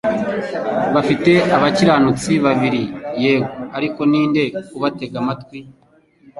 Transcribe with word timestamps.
Bafite 0.93 1.31
abakiranutsi 1.55 2.31
babiri 2.45 2.83
yego 3.23 3.53
ariko 3.77 3.99
ninde 4.11 4.43
ubatega 4.77 5.15
amatwi 5.23 5.59